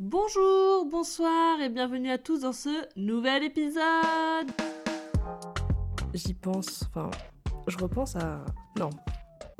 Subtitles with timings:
[0.00, 4.48] Bonjour, bonsoir et bienvenue à tous dans ce nouvel épisode.
[6.14, 7.10] J'y pense, enfin,
[7.66, 8.44] je repense à...
[8.78, 8.90] Non,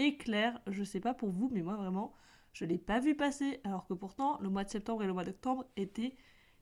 [0.00, 0.60] éclair.
[0.66, 2.12] Je sais pas pour vous, mais moi vraiment,
[2.52, 3.60] je l'ai pas vu passer.
[3.64, 6.16] Alors que pourtant, le mois de septembre et le mois d'octobre étaient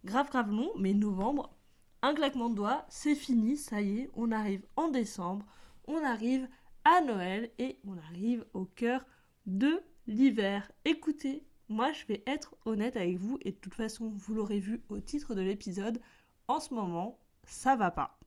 [0.04, 1.56] grave grave longs, mais novembre,
[2.02, 5.44] un claquement de doigts, c'est fini, ça y est, on arrive en décembre,
[5.86, 6.48] on arrive
[6.84, 9.04] à Noël et on arrive au cœur
[9.46, 10.70] de l'hiver.
[10.84, 14.82] Écoutez, moi je vais être honnête avec vous et de toute façon, vous l'aurez vu
[14.88, 16.00] au titre de l'épisode,
[16.46, 18.18] en ce moment, ça va pas.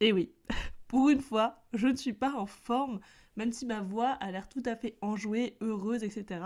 [0.00, 0.32] Et oui,
[0.88, 3.00] pour une fois, je ne suis pas en forme
[3.36, 6.40] même si ma voix a l'air tout à fait enjouée, heureuse, etc.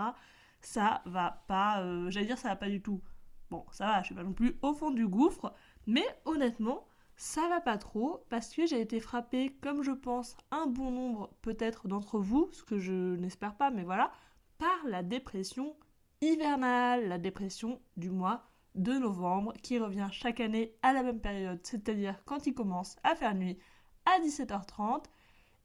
[0.61, 3.01] Ça va pas, euh, j'allais dire ça va pas du tout.
[3.49, 5.53] Bon, ça va, je suis pas non plus au fond du gouffre,
[5.87, 10.67] mais honnêtement, ça va pas trop parce que j'ai été frappée, comme je pense un
[10.67, 14.11] bon nombre peut-être d'entre vous, ce que je n'espère pas, mais voilà,
[14.57, 15.75] par la dépression
[16.21, 21.59] hivernale, la dépression du mois de novembre qui revient chaque année à la même période,
[21.63, 23.57] c'est-à-dire quand il commence à faire nuit
[24.05, 25.05] à 17h30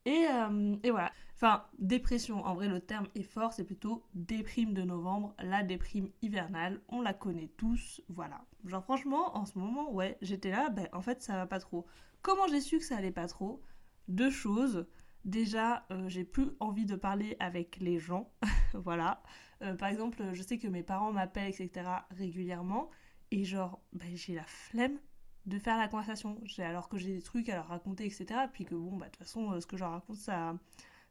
[0.06, 1.12] euh, et, voilà.
[1.34, 6.08] Enfin, dépression, en vrai le terme est fort, c'est plutôt déprime de novembre, la déprime
[6.22, 8.44] hivernale, on la connaît tous, voilà.
[8.64, 11.86] Genre franchement, en ce moment, ouais, j'étais là, ben en fait ça va pas trop.
[12.22, 13.60] Comment j'ai su que ça allait pas trop?
[14.08, 14.86] Deux choses.
[15.24, 18.30] Déjà, euh, j'ai plus envie de parler avec les gens,
[18.74, 19.22] voilà.
[19.62, 22.06] Euh, par exemple, je sais que mes parents m'appellent, etc.
[22.10, 22.90] régulièrement,
[23.30, 24.98] et genre, ben, j'ai la flemme
[25.46, 26.40] de faire la conversation.
[26.58, 28.26] Alors que j'ai des trucs à leur raconter, etc.
[28.52, 30.54] Puis que bon, bah de toute façon, euh, ce que je leur raconte, ça,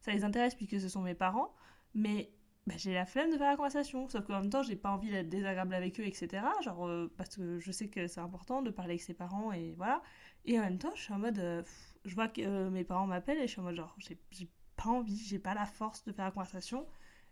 [0.08, 1.54] les intéresse puisque ce sont mes parents.
[1.94, 2.32] Mais
[2.66, 4.10] bah, j'ai la flemme de faire la conversation.
[4.10, 6.44] Sauf qu'en même temps, j'ai pas envie d'être désagréable avec eux, etc.
[6.64, 9.74] Genre, euh, parce que je sais que c'est important de parler avec ses parents et
[9.78, 10.02] voilà.
[10.46, 11.40] Et en même temps, je suis en mode.
[11.40, 11.64] Euh,
[12.06, 15.16] je vois que mes parents m'appellent et je suis en mode genre, j'ai pas envie,
[15.16, 16.86] j'ai pas la force de faire la conversation.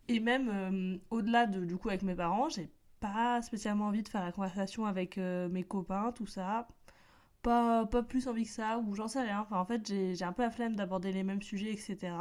[0.07, 2.69] Et même au-delà de, du coup, avec mes parents, j'ai
[3.01, 6.67] pas spécialement envie de faire la conversation avec mes copains, tout ça
[7.41, 9.47] pas, pas plus envie que ça, ou j'en sais rien.
[9.51, 12.13] En fait, j'ai un peu la flemme d'aborder les mêmes sujets, etc.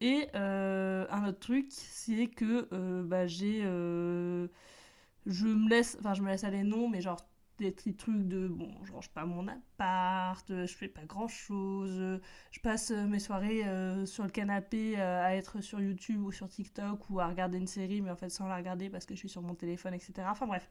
[0.00, 3.60] Et euh, un autre truc, c'est que euh, bah, j'ai.
[3.64, 4.48] Euh,
[5.26, 5.96] je me laisse.
[6.00, 7.20] Enfin, je me laisse aller, non, mais genre
[7.58, 8.48] des petits trucs de.
[8.48, 13.64] Bon, je range pas mon appart, je fais pas grand chose, je passe mes soirées
[14.06, 18.00] sur le canapé à être sur YouTube ou sur TikTok ou à regarder une série,
[18.00, 20.12] mais en fait sans la regarder parce que je suis sur mon téléphone, etc.
[20.30, 20.70] Enfin, bref.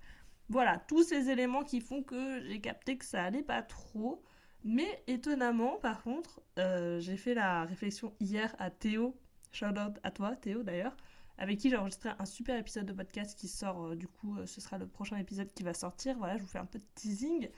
[0.50, 4.24] Voilà, tous ces éléments qui font que j'ai capté que ça allait pas trop.
[4.64, 9.16] Mais étonnamment, par contre, euh, j'ai fait la réflexion hier à Théo,
[9.52, 10.98] shout out à toi Théo d'ailleurs,
[11.38, 14.46] avec qui j'ai enregistré un super épisode de podcast qui sort, euh, du coup, euh,
[14.46, 16.18] ce sera le prochain épisode qui va sortir.
[16.18, 17.50] Voilà, je vous fais un peu de teasing.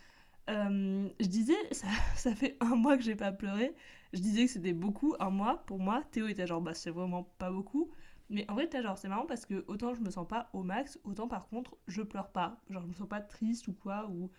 [0.50, 3.74] je disais, ça, ça, fait un mois que j'ai pas pleuré.
[4.13, 6.03] Je disais que c'était beaucoup, un mois pour moi.
[6.12, 7.90] Théo était genre, bah c'est vraiment pas beaucoup.
[8.31, 10.97] Mais en vrai, genre, c'est marrant parce que autant je me sens pas au max,
[11.03, 12.62] autant par contre, je pleure pas.
[12.69, 14.31] Genre, je me sens pas triste ou quoi, ou,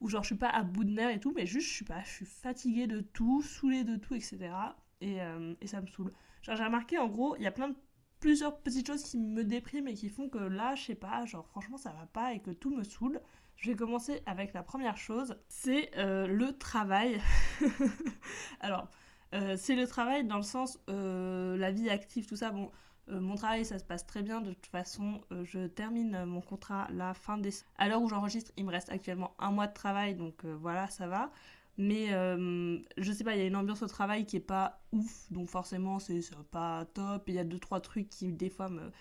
[0.00, 1.84] ou genre, je suis pas à bout de nerfs et tout, mais juste, je suis
[1.84, 4.38] pas, je suis fatiguée de tout, saoulée de tout, etc.
[5.02, 6.10] Et, euh, et ça me saoule.
[6.40, 7.76] Genre, j'ai remarqué, en gros, il y a plein de
[8.18, 11.46] plusieurs petites choses qui me dépriment et qui font que là, je sais pas, genre,
[11.46, 13.20] franchement, ça va pas et que tout me saoule.
[13.56, 17.20] Je vais commencer avec la première chose, c'est euh, le travail.
[18.60, 18.88] Alors,
[19.34, 22.70] euh, c'est le travail dans le sens, la vie active, tout ça, bon
[23.10, 24.40] euh, mon travail, ça se passe très bien.
[24.40, 27.70] De toute façon, euh, je termine mon contrat la fin décembre.
[27.76, 30.88] À l'heure où j'enregistre, il me reste actuellement un mois de travail, donc euh, voilà,
[30.88, 31.30] ça va.
[31.76, 32.10] Mais
[32.98, 35.48] je sais pas, il y a une ambiance au travail qui est pas ouf, donc
[35.48, 36.20] forcément, c'est
[36.52, 37.24] pas top.
[37.26, 38.92] Il y a deux, trois trucs qui, des fois, me.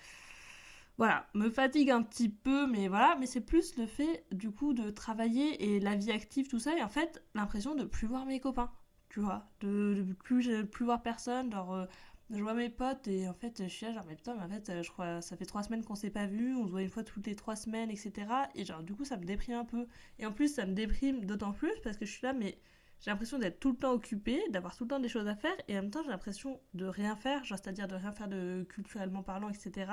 [0.98, 4.74] Voilà, me fatigue un petit peu, mais voilà, mais c'est plus le fait du coup
[4.74, 8.26] de travailler et la vie active, tout ça, et en fait, l'impression de plus voir
[8.26, 8.72] mes copains,
[9.10, 11.88] tu vois, de, de plus, plus voir personne, genre
[12.30, 14.50] je vois mes potes et en fait je suis là genre mais putain mais en
[14.50, 16.82] fait euh, je crois ça fait trois semaines qu'on s'est pas vu on se voit
[16.82, 19.66] une fois toutes les trois semaines etc et genre du coup ça me déprime un
[19.66, 19.88] peu.
[20.20, 22.58] Et en plus ça me déprime d'autant plus parce que je suis là mais
[23.02, 25.56] j'ai l'impression d'être tout le temps occupée d'avoir tout le temps des choses à faire
[25.68, 28.12] et en même temps j'ai l'impression de rien faire genre c'est à dire de rien
[28.12, 29.92] faire de culturellement parlant etc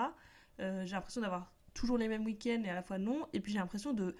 [0.60, 3.26] euh, j'ai l'impression d'avoir toujours les mêmes week-ends et à la fois non.
[3.32, 4.16] Et puis j'ai l'impression de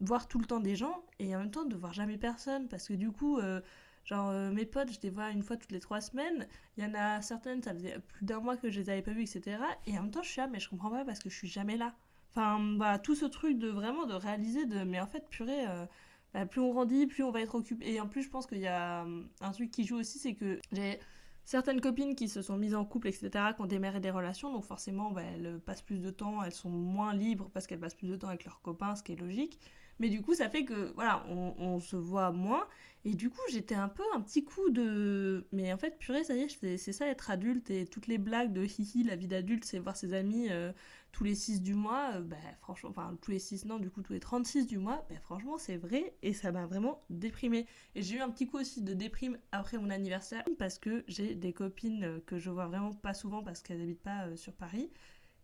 [0.00, 2.88] voir tout le temps des gens et en même temps de voir jamais personne parce
[2.88, 3.60] que du coup euh,
[4.04, 6.46] Genre, euh, mes potes, je les vois une fois toutes les trois semaines.
[6.76, 9.12] Il y en a certaines, ça faisait plus d'un mois que je les avais pas
[9.12, 9.58] vues, etc.
[9.86, 11.48] Et en même temps, je suis là, mais je comprends pas parce que je suis
[11.48, 11.94] jamais là.
[12.30, 14.84] Enfin, voilà, tout ce truc de vraiment de réaliser de.
[14.84, 15.66] Mais en fait, purée.
[15.68, 15.86] euh,
[16.34, 17.92] bah, plus on grandit, plus on va être occupé.
[17.92, 20.34] Et en plus, je pense qu'il y a hum, un truc qui joue aussi, c'est
[20.34, 20.98] que j'ai
[21.44, 24.64] certaines copines qui se sont mises en couple, etc., qui ont démarré des relations, donc
[24.64, 28.08] forcément, bah, elles passent plus de temps, elles sont moins libres parce qu'elles passent plus
[28.08, 29.60] de temps avec leurs copains, ce qui est logique.
[30.00, 32.66] Mais du coup, ça fait que, voilà, on se voit moins.
[33.06, 35.46] Et du coup, j'étais un peu un petit coup de...
[35.52, 37.70] Mais en fait, purée, ça y est, c'est ça être adulte.
[37.70, 40.72] Et toutes les blagues de hihi, la vie d'adulte, c'est voir ses amis euh,
[41.12, 42.12] tous les 6 du mois.
[42.14, 45.06] euh, bah, franchement, enfin, tous les 6, non, du coup, tous les 36 du mois.
[45.10, 46.14] Bah, franchement, c'est vrai.
[46.22, 47.66] Et ça m'a vraiment déprimée.
[47.94, 50.44] Et j'ai eu un petit coup aussi de déprime après mon anniversaire.
[50.58, 54.02] Parce que j'ai des copines euh, que je vois vraiment pas souvent parce qu'elles habitent
[54.02, 54.90] pas sur Paris.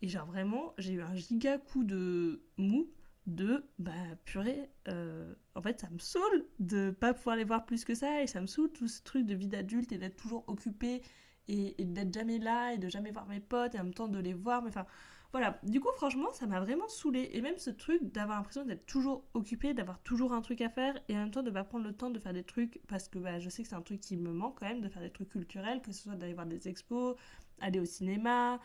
[0.00, 2.88] Et genre, vraiment, j'ai eu un giga coup de mou
[3.34, 3.92] de bah
[4.24, 8.22] purée euh, en fait ça me saoule de pas pouvoir les voir plus que ça
[8.22, 11.02] et ça me saoule tout ce truc de vie d'adulte et d'être toujours occupé
[11.48, 14.08] et, et d'être jamais là et de jamais voir mes potes et en même temps
[14.08, 14.86] de les voir mais enfin
[15.32, 15.60] voilà.
[15.62, 19.24] Du coup franchement ça m'a vraiment saoulé et même ce truc d'avoir l'impression d'être toujours
[19.34, 21.92] occupé d'avoir toujours un truc à faire et en même temps de pas prendre le
[21.92, 24.16] temps de faire des trucs parce que bah, je sais que c'est un truc qui
[24.16, 26.66] me manque quand même de faire des trucs culturels que ce soit d'aller voir des
[26.68, 27.16] expos
[27.60, 28.60] aller au cinéma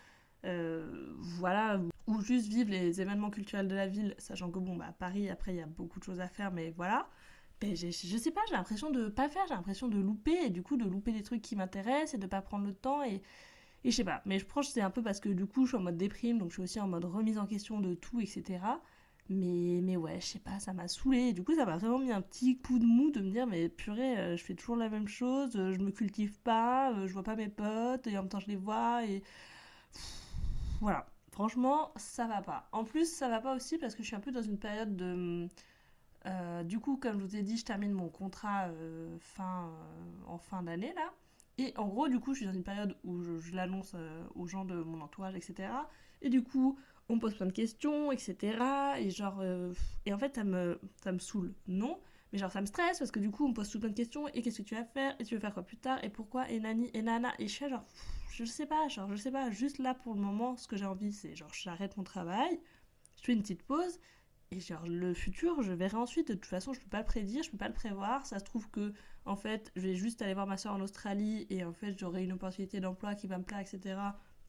[0.45, 4.87] euh, voilà, ou juste vivre les événements culturels de la ville, sachant que bon, bah,
[4.89, 7.07] à Paris, après, il y a beaucoup de choses à faire, mais voilà.
[7.61, 10.49] Ben, j'ai- je sais pas, j'ai l'impression de pas faire, j'ai l'impression de louper, et
[10.49, 13.21] du coup, de louper des trucs qui m'intéressent, et de pas prendre le temps, et,
[13.83, 14.21] et je sais pas.
[14.25, 15.97] Mais je pense que c'est un peu parce que du coup, je suis en mode
[15.97, 18.81] déprime, donc je suis aussi en mode remise en question de tout, etc.
[19.29, 21.29] Mais, mais ouais, je sais pas, ça m'a saoulé.
[21.29, 23.47] Et du coup, ça m'a vraiment mis un petit coup de mou de me dire,
[23.47, 27.13] mais purée, euh, je fais toujours la même chose, euh, je me cultive pas, je
[27.13, 29.23] vois pas mes potes, et en même temps, je les vois, et
[30.81, 32.67] voilà, franchement, ça va pas.
[32.71, 34.95] En plus, ça va pas aussi parce que je suis un peu dans une période
[34.95, 35.47] de...
[36.25, 39.67] euh, du coup, comme je vous ai dit, je termine mon contrat euh, euh,
[40.27, 41.13] en fin d'année, là.
[41.57, 43.95] Et en gros, du coup, je suis dans une période où je, l'annonce
[44.35, 45.69] aux gens de mon entourage, etc.
[46.21, 46.77] Et du coup,
[47.07, 48.57] on me pose plein de questions, etc.
[48.99, 49.41] Et genre...
[50.05, 51.53] et en fait, ça me, ça me saoule.
[51.67, 51.97] Non,
[52.35, 53.95] mais genre, ça me stresse parce que du coup, on me pose tout plein de
[53.95, 54.27] questions.
[54.33, 55.15] Et qu'est-ce que tu vas faire?
[55.19, 56.03] Et tu veux faire quoi plus tard?
[56.03, 56.49] Et pourquoi?
[56.51, 56.91] Et nani?
[56.93, 57.33] Et nana?
[57.39, 57.85] Et je suis genre
[58.35, 60.85] je sais pas, genre, je sais pas, juste là pour le moment, ce que j'ai
[60.85, 62.59] envie, c'est genre, j'arrête mon travail,
[63.15, 64.01] je fais une petite pause,
[64.51, 66.27] et genre, le futur, je verrai ensuite.
[66.27, 68.25] De toute façon, je peux pas le prédire, je peux pas le prévoir.
[68.25, 68.93] Ça se trouve que,
[69.23, 72.25] en fait, je vais juste aller voir ma soeur en Australie, et en fait, j'aurai
[72.25, 73.97] une opportunité d'emploi qui va me plaire, etc.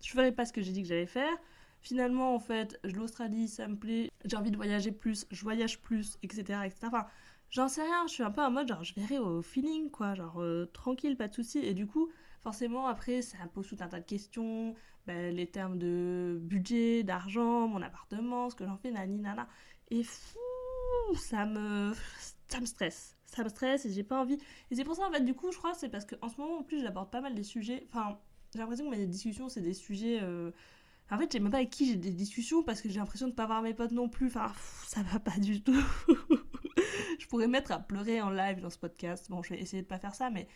[0.03, 1.37] Je ferai pas ce que j'ai dit que j'allais faire.
[1.81, 6.19] Finalement, en fait, l'Australie, ça me plaît, j'ai envie de voyager plus, je voyage plus,
[6.23, 6.61] etc.
[6.65, 6.79] etc.
[6.87, 7.07] Enfin,
[7.51, 10.15] j'en sais rien, je suis un peu en mode, genre, je verrai au feeling, quoi,
[10.15, 11.59] genre, euh, tranquille, pas de soucis.
[11.59, 12.11] Et du coup,
[12.41, 14.75] forcément, après, ça pose tout un tas de questions.
[15.07, 19.49] Ben, les termes de budget, d'argent, mon appartement, ce que j'en fais, nani, nana.
[19.91, 20.39] Et fou,
[21.17, 21.93] ça me,
[22.49, 23.17] ça me stresse.
[23.27, 24.39] Ça me stresse et j'ai pas envie.
[24.71, 26.59] Et c'est pour ça, en fait, du coup, je crois, c'est parce qu'en ce moment,
[26.59, 27.87] en plus, j'aborde pas mal des sujets.
[27.91, 28.19] Enfin,
[28.53, 30.21] j'ai l'impression que mes discussions, c'est des sujets.
[30.23, 30.51] euh,
[31.11, 33.35] En fait, j'ai même pas avec qui j'ai des discussions parce que j'ai l'impression de
[33.35, 34.29] pas voir mes potes non plus.
[34.29, 34.53] Enfin,
[34.87, 35.77] ça va pas du tout.
[37.27, 39.29] je pourrais me mettre à pleurer en live dans ce podcast.
[39.31, 40.47] Bon, je vais essayer de pas faire ça, mais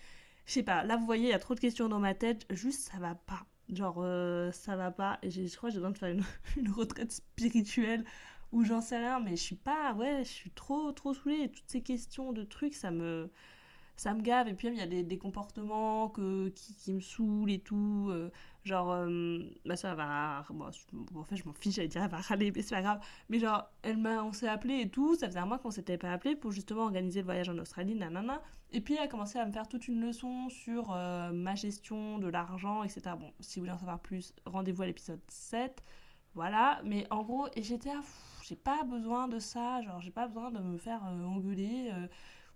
[0.46, 2.46] je sais pas, là vous voyez, il y a trop de questions dans ma tête,
[2.48, 3.44] juste ça va pas.
[3.72, 5.18] Genre, euh, ça va pas.
[5.22, 6.14] Et je crois que j'ai besoin de faire
[6.56, 8.04] une, retraite spirituelle
[8.52, 11.50] ou j'en sais rien, mais je suis pas, ouais, je suis trop, trop saoulée.
[11.50, 13.32] Toutes ces questions de trucs, ça me,
[14.00, 14.48] ça me gave.
[14.48, 18.08] Et puis, il y a des, des comportements que, qui, qui me saoulent et tout.
[18.10, 18.30] euh,
[18.64, 20.42] genre, euh, ma soeur va.
[20.50, 20.70] Bon,
[21.20, 23.00] en fait, je m'en fiche, j'allais dire, elle va râler, mais c'est pas grave.
[23.28, 25.16] Mais genre, elle m'a, on s'est appelé et tout.
[25.16, 27.94] Ça faisait un mois qu'on s'était pas appelé pour justement organiser le voyage en Australie,
[27.94, 28.40] nanana.
[28.72, 32.18] Et puis elle a commencé à me faire toute une leçon sur euh, ma gestion
[32.18, 33.02] de l'argent, etc.
[33.18, 35.82] Bon, si vous voulez en savoir plus, rendez-vous à l'épisode 7.
[36.34, 38.00] Voilà, mais en gros, et j'étais à
[38.44, 42.06] j'ai pas besoin de ça, genre j'ai pas besoin de me faire euh, engueuler euh,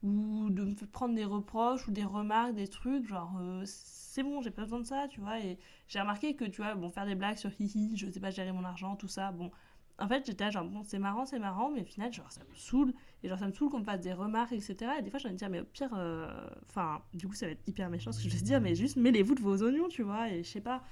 [0.04, 4.42] ou de me prendre des reproches ou des remarques, des trucs, genre euh, c'est bon,
[4.42, 5.40] j'ai pas besoin de ça, tu vois.
[5.40, 5.58] Et
[5.88, 8.52] j'ai remarqué que, tu vois, bon, faire des blagues sur hihi, je sais pas gérer
[8.52, 9.50] mon argent, tout ça, bon.
[9.99, 12.54] En fait, j'étais genre, bon, c'est marrant, c'est marrant, mais au final, genre, ça me
[12.54, 12.92] saoule.
[13.23, 14.76] Et genre, ça me saoule qu'on me fasse des remarques, etc.
[14.99, 16.28] Et des fois, je vais me dire, mais au pire, euh,
[16.68, 18.96] enfin, du coup, ça va être hyper méchant ce que je vais dire, mais juste
[18.96, 20.82] mêlez-vous de vos oignons, tu vois, et je sais pas.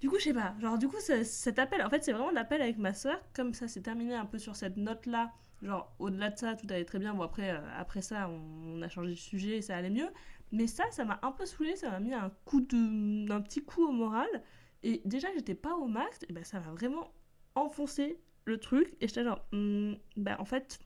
[0.00, 0.54] Du coup, je sais pas.
[0.60, 3.20] Genre, du coup, cet appel, en fait, c'est vraiment l'appel avec ma soeur.
[3.34, 6.84] Comme ça s'est terminé un peu sur cette note-là, genre, au-delà de ça, tout allait
[6.84, 7.14] très bien.
[7.14, 10.08] Bon, après, euh, après ça, on, a changé de sujet et ça allait mieux.
[10.52, 13.64] Mais ça, ça m'a un peu saoulé, ça m'a mis un coup de, un petit
[13.64, 14.28] coup au moral.
[14.82, 17.12] Et déjà j'étais pas au max, et ben, ça m'a vraiment
[17.54, 18.96] enfoncé le truc.
[19.00, 20.78] Et j'étais genre, hmm, bah, en fait,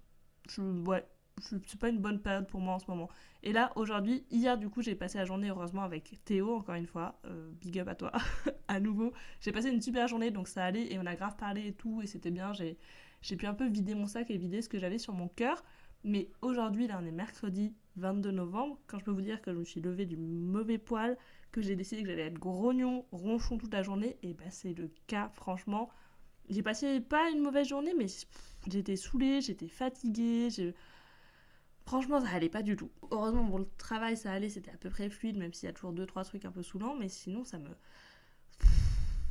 [0.49, 1.07] je, ouais,
[1.41, 3.09] c'est pas une bonne période pour moi en ce moment.
[3.43, 6.87] Et là, aujourd'hui, hier, du coup, j'ai passé la journée, heureusement, avec Théo, encore une
[6.87, 7.19] fois.
[7.27, 8.13] Euh, big up à toi,
[8.69, 9.13] à nouveau.
[9.41, 12.03] J'ai passé une super journée, donc ça allait, et on a grave parlé et tout,
[12.03, 12.53] et c'était bien.
[12.53, 12.79] J'ai,
[13.23, 15.65] j'ai pu un peu vider mon sac et vider ce que j'avais sur mon cœur.
[16.05, 18.79] Mais aujourd'hui, là, on est mercredi 22 novembre.
[18.89, 21.17] Quand je peux vous dire que je me suis levée du mauvais poil,
[21.53, 24.91] que j'ai décidé que j'allais être grognon, ronchon toute la journée, et bah, c'est le
[25.07, 25.91] cas, franchement.
[26.49, 28.07] j'ai passé pas une mauvaise journée, mais
[28.69, 30.49] j'étais saoulée, j'étais fatiguée.
[31.87, 32.91] Franchement, ça allait pas du tout.
[33.11, 35.73] Heureusement, pour le travail, ça allait, c'était à peu près fluide, même s'il y a
[35.73, 37.69] toujours deux, trois trucs un peu saoulants, mais sinon, ça me.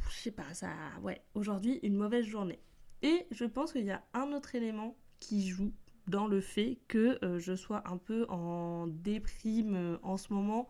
[0.09, 0.69] Je sais pas, ça.
[1.01, 2.59] Ouais, aujourd'hui, une mauvaise journée.
[3.03, 5.73] Et je pense qu'il y a un autre élément qui joue
[6.07, 10.67] dans le fait que euh, je sois un peu en déprime euh, en ce moment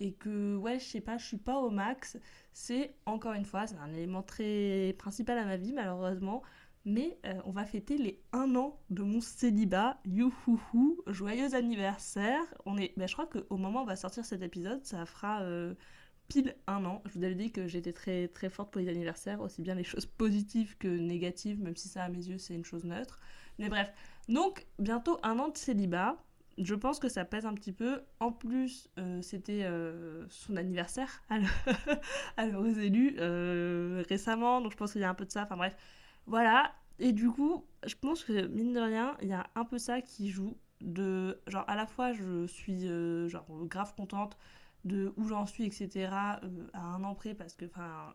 [0.00, 2.18] et que ouais je sais pas je suis pas au max.
[2.52, 6.42] C'est encore une fois c'est un élément très principal à ma vie malheureusement.
[6.86, 9.98] Mais euh, on va fêter les un an de mon célibat.
[10.04, 12.42] Youhouhou joyeux anniversaire.
[12.66, 15.42] On est ben, je crois qu'au moment où on va sortir cet épisode ça fera
[16.34, 19.40] pile un an je vous avais dit que j'étais très très forte pour les anniversaires
[19.40, 22.64] aussi bien les choses positives que négatives même si ça à mes yeux c'est une
[22.64, 23.20] chose neutre
[23.58, 23.92] mais bref
[24.28, 26.16] donc, bientôt un an de célibat.
[26.56, 28.02] Je pense que ça pèse un petit peu.
[28.20, 31.22] En plus, euh, c'était euh, son anniversaire
[32.36, 35.42] à l'heureux élu euh, récemment, donc je pense qu'il y a un peu de ça.
[35.42, 35.76] Enfin bref,
[36.26, 36.72] voilà.
[37.00, 40.00] Et du coup, je pense que mine de rien, il y a un peu ça
[40.00, 40.56] qui joue.
[40.80, 42.86] De genre, à la fois, je suis
[43.28, 44.36] genre grave contente
[44.84, 46.08] de où j'en suis, etc.
[46.12, 46.40] à
[46.74, 47.64] un an près, parce que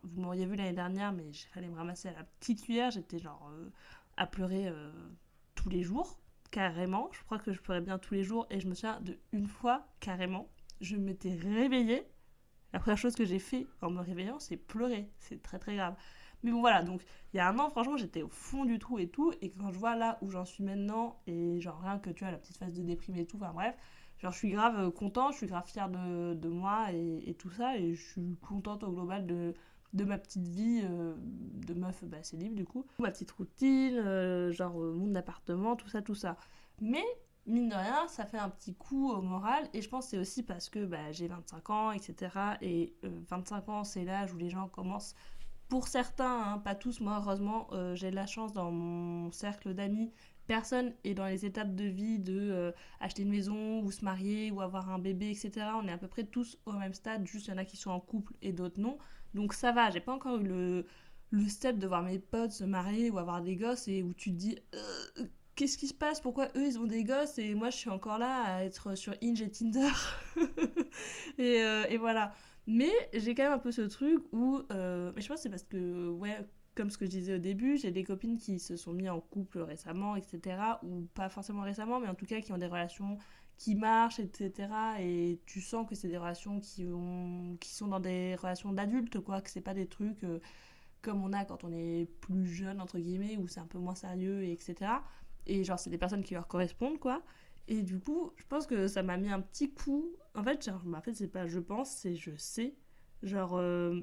[0.04, 2.90] vous m'auriez vu l'année dernière, mais il fallait me ramasser à la petite cuillère.
[2.90, 3.50] J'étais genre
[4.16, 4.72] à pleurer
[5.54, 7.08] tous les jours, carrément.
[7.12, 9.46] Je crois que je pleurais bien tous les jours et je me souviens de une
[9.48, 10.48] fois, carrément,
[10.80, 12.06] je m'étais réveillée.
[12.72, 15.10] La première chose que j'ai fait en me réveillant, c'est pleurer.
[15.18, 15.96] C'est très très grave.
[16.42, 17.02] Mais bon voilà, donc
[17.34, 19.32] il y a un an, franchement, j'étais au fond du trou et tout.
[19.42, 22.30] Et quand je vois là où j'en suis maintenant, et genre rien que tu vois,
[22.30, 23.76] la petite phase de déprime et tout, enfin bref,
[24.20, 27.76] genre je suis grave euh, content, je suis grave fière de, moi et, tout ça.
[27.76, 29.54] Et je suis contente au global de,
[30.04, 31.14] ma petite vie euh,
[31.66, 32.86] de meuf bah, assez libre du coup.
[32.98, 36.36] Ma petite routine, euh, genre mon appartement, tout ça, tout ça.
[36.80, 37.04] Mais
[37.46, 40.18] mine de rien, ça fait un petit coup au moral et je pense que c'est
[40.18, 42.30] aussi parce que bah, j'ai 25 ans, etc.
[42.60, 45.14] Et 25 ans, c'est l'âge où les gens commencent,
[45.68, 50.12] pour certains, hein, pas tous, moi heureusement, j'ai de la chance dans mon cercle d'amis
[50.50, 54.60] personne est dans les étapes de vie de acheter une maison ou se marier ou
[54.60, 55.52] avoir un bébé, etc.
[55.80, 57.76] On est à peu près tous au même stade, juste il y en a qui
[57.76, 58.98] sont en couple et d'autres non.
[59.34, 60.86] Donc ça va, j'ai pas encore eu le,
[61.30, 64.30] le step de voir mes potes se marier ou avoir des gosses et où tu
[64.32, 66.20] te dis euh, qu'est-ce qui se passe?
[66.20, 67.38] Pourquoi eux ils ont des gosses?
[67.38, 69.88] Et moi je suis encore là à être sur Inge et Tinder
[71.38, 72.34] et, euh, et, voilà.
[72.66, 74.62] Mais j'ai quand même un peu ce truc où.
[74.72, 76.38] Euh, mais je pense que c'est parce que, ouais,
[76.80, 79.20] comme ce que je disais au début, j'ai des copines qui se sont mis en
[79.20, 80.56] couple récemment, etc.
[80.82, 83.18] Ou pas forcément récemment, mais en tout cas qui ont des relations
[83.58, 84.70] qui marchent, etc.
[84.98, 89.20] Et tu sens que c'est des relations qui, ont, qui sont dans des relations d'adultes,
[89.20, 90.40] quoi, que c'est pas des trucs euh,
[91.02, 93.94] comme on a quand on est plus jeune, entre guillemets, où c'est un peu moins
[93.94, 94.90] sérieux, et etc.
[95.46, 97.22] Et genre, c'est des personnes qui leur correspondent, quoi.
[97.68, 100.16] Et du coup, je pense que ça m'a mis un petit coup.
[100.34, 102.74] En fait, genre, en c'est pas je pense, c'est je sais.
[103.22, 104.00] Genre, euh,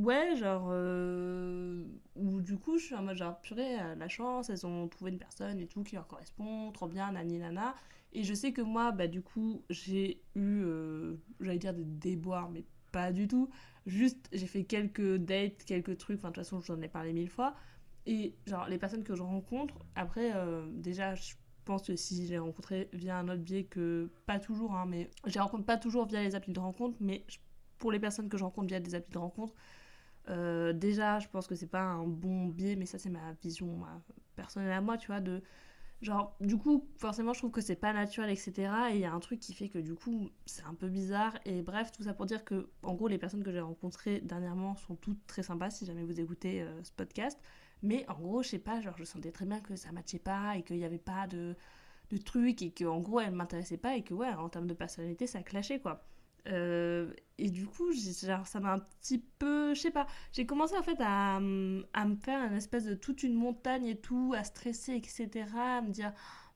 [0.00, 0.68] Ouais, genre.
[0.70, 1.84] Euh,
[2.16, 5.18] Ou du coup, je suis en mode genre, purée, la chance, elles ont trouvé une
[5.18, 7.74] personne et tout qui leur correspond, trop bien, nani nana.
[8.12, 12.50] Et je sais que moi, bah du coup, j'ai eu, euh, j'allais dire des déboires,
[12.50, 13.50] mais pas du tout.
[13.86, 17.12] Juste, j'ai fait quelques dates, quelques trucs, enfin, de toute façon, je en ai parlé
[17.12, 17.54] mille fois.
[18.06, 22.34] Et genre, les personnes que je rencontre, après, euh, déjà, je pense que si je
[22.34, 26.06] les via un autre biais que, pas toujours, hein, mais je les rencontre pas toujours
[26.06, 27.24] via les applis de rencontre, mais
[27.78, 29.54] pour les personnes que je rencontre via des applis de rencontre,
[30.28, 33.82] euh, déjà, je pense que c'est pas un bon biais, mais ça, c'est ma vision
[34.36, 35.42] personnelle à moi, tu vois, de.
[36.02, 38.72] Genre, du coup, forcément, je trouve que c'est pas naturel, etc.
[38.90, 41.38] Et il y a un truc qui fait que, du coup, c'est un peu bizarre.
[41.44, 44.76] Et bref, tout ça pour dire que, en gros, les personnes que j'ai rencontrées dernièrement
[44.76, 47.38] sont toutes très sympas, si jamais vous écoutez euh, ce podcast.
[47.82, 50.56] Mais en gros, je sais pas, genre, je sentais très bien que ça matchait pas
[50.56, 51.54] et qu'il y avait pas de,
[52.24, 55.42] trucs et qu'en gros, elle m'intéressait pas et que, ouais, en termes de personnalité, ça
[55.42, 56.04] clashait, quoi.
[56.48, 60.76] Euh, et du coup, genre, ça m'a un petit peu, je sais pas, j'ai commencé
[60.76, 64.44] en fait à, à, me faire une espèce de toute une montagne et tout, à
[64.44, 66.12] stresser, etc., à me dire,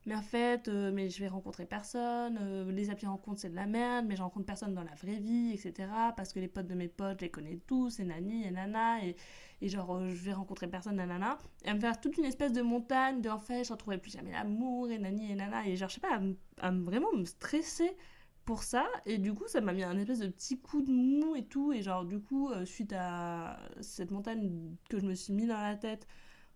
[0.07, 3.57] mais en fait, euh, mais je vais rencontrer personne, euh, les applis rencontres c'est de
[3.57, 6.67] la merde, mais je rencontre personne dans la vraie vie, etc., parce que les potes
[6.67, 9.17] de mes potes, je les connais tous, et nani, et nana, et,
[9.62, 12.61] et genre, je vais rencontrer personne, nanana, et à me faire toute une espèce de
[12.62, 15.88] montagne de, en fait, je retrouverai plus jamais l'amour, et nani, et nana, et genre,
[15.88, 16.21] je sais pas,
[16.61, 17.97] à, à vraiment me stresser
[18.45, 21.35] pour ça et du coup ça m'a mis un espèce de petit coup de mou
[21.35, 25.33] et tout et genre du coup euh, suite à cette montagne que je me suis
[25.33, 26.07] mis dans la tête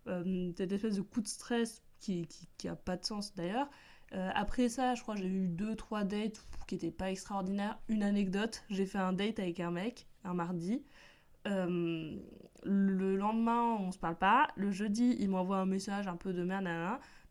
[0.07, 2.27] euh, cette espèce de coup de stress qui,
[2.57, 3.69] qui, a pas de sens d'ailleurs
[4.13, 7.79] euh, après ça je crois j'ai eu deux trois dates qui étaient pas extraordinaires.
[7.87, 10.83] Une anecdote j'ai fait un date avec un mec un mardi.
[11.45, 14.47] Le lendemain on se parle pas.
[14.55, 16.67] Le jeudi il m'envoie un message un peu de merde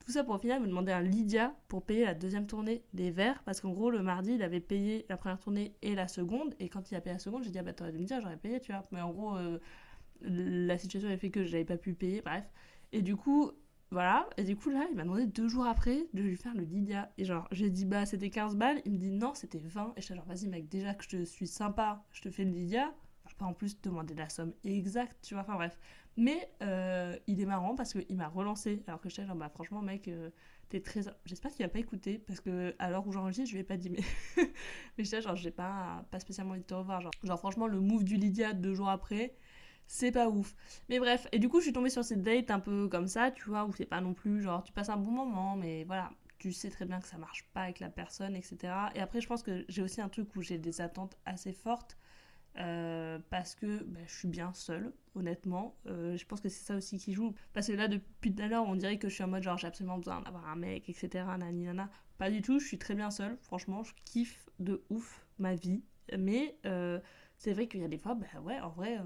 [0.08, 3.10] tout ça pour au final me demander un Lydia pour payer la deuxième tournée des
[3.10, 3.42] verres.
[3.44, 6.54] Parce qu'en gros, le mardi, il avait payé la première tournée et la seconde.
[6.60, 8.18] Et quand il a payé la seconde, j'ai dit, ah bah t'aurais dû me dire,
[8.22, 8.82] j'aurais payé, tu vois.
[8.90, 9.58] Mais en gros, euh,
[10.22, 12.50] la situation a fait que j'avais pas pu payer, bref.
[12.92, 13.50] Et du coup,
[13.90, 14.26] voilà.
[14.38, 17.12] Et du coup, là, il m'a demandé deux jours après de lui faire le Lydia.
[17.18, 18.80] Et genre, j'ai dit, bah, c'était 15 balles.
[18.86, 19.92] Il me dit, non, c'était 20.
[19.94, 22.44] Et je suis genre, vas-y, mec, déjà que je te suis sympa, je te fais
[22.44, 22.94] le Lydia.
[23.28, 25.42] Je pas en plus demander la somme exacte, tu vois.
[25.42, 25.78] Enfin, bref.
[26.18, 28.82] Mais euh, il est marrant parce qu'il m'a relancé.
[28.88, 30.30] Alors que je suis genre, bah, franchement, mec, euh,
[30.68, 31.02] t'es très.
[31.24, 33.76] J'espère qu'il va pas écouté parce que à l'heure où j'enregistre, je lui ai pas
[33.76, 34.00] dit, mais.
[34.98, 37.00] mais je genre, j'ai pas, pas spécialement envie de te revoir.
[37.00, 39.34] Genre, genre, franchement, le move du Lydia deux jours après
[39.90, 40.54] c'est pas ouf.
[40.90, 43.30] Mais bref, et du coup, je suis tombée sur cette date un peu comme ça,
[43.30, 46.10] tu vois, où c'est pas non plus genre tu passes un bon moment, mais voilà,
[46.38, 48.58] tu sais très bien que ça marche pas avec la personne, etc.
[48.94, 51.96] Et après, je pense que j'ai aussi un truc où j'ai des attentes assez fortes.
[52.56, 55.76] Euh, parce que bah, je suis bien seule, honnêtement.
[55.86, 57.34] Euh, je pense que c'est ça aussi qui joue.
[57.52, 59.58] Parce que là, depuis tout à l'heure, on dirait que je suis en mode genre
[59.58, 61.24] j'ai absolument besoin d'avoir un mec, etc.
[61.38, 61.90] Nani, nana.
[62.18, 63.36] Pas du tout, je suis très bien seule.
[63.42, 65.82] Franchement, je kiffe de ouf ma vie.
[66.18, 66.98] Mais euh,
[67.36, 68.98] c'est vrai qu'il y a des fois, bah ouais, en vrai,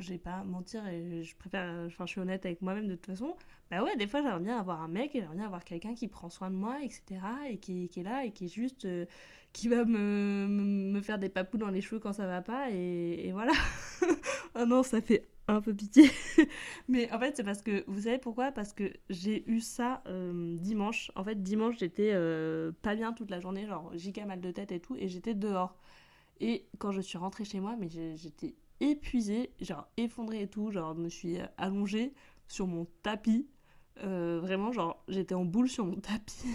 [0.00, 3.06] je vais pas mentir et je préfère, enfin je suis honnête avec moi-même de toute
[3.06, 3.36] façon,
[3.70, 6.28] bah ouais, des fois j'aimerais bien avoir un mec, j'aimerais bien avoir quelqu'un qui prend
[6.28, 7.20] soin de moi, etc.
[7.48, 9.06] et qui, est là et qui est juste, euh,
[9.52, 13.26] qui va me, me, faire des papous dans les cheveux quand ça va pas et,
[13.26, 13.52] et voilà.
[14.54, 16.10] oh non, ça fait un peu pitié.
[16.88, 18.52] Mais en fait, c'est parce que, vous savez pourquoi?
[18.52, 21.10] Parce que j'ai eu ça euh, dimanche.
[21.16, 24.72] En fait, dimanche, j'étais euh, pas bien toute la journée, genre giga mal de tête
[24.72, 25.76] et tout, et j'étais dehors.
[26.40, 30.94] Et quand je suis rentrée chez moi, mais j'étais épuisée, genre effondrée et tout, genre
[30.94, 32.12] je me suis allongée
[32.48, 33.48] sur mon tapis.
[34.02, 36.46] Euh, vraiment, genre, j'étais en boule sur mon tapis.